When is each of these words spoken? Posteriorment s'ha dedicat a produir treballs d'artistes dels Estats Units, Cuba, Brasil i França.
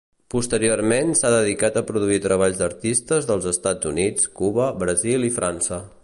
Posteriorment 0.33 1.11
s'ha 1.19 1.29
dedicat 1.33 1.77
a 1.77 1.83
produir 1.91 2.17
treballs 2.23 2.57
d'artistes 2.61 3.27
dels 3.33 3.47
Estats 3.53 3.89
Units, 3.93 4.31
Cuba, 4.41 4.71
Brasil 4.85 5.29
i 5.29 5.31
França. 5.37 5.83